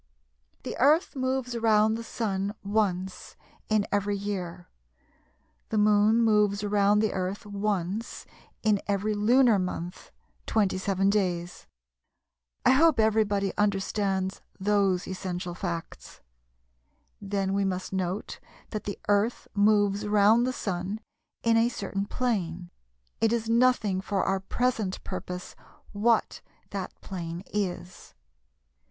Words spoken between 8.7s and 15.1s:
every lunar month (27 days). I hope everybody understands those